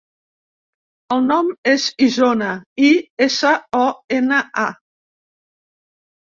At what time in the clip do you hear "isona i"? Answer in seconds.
2.05-2.89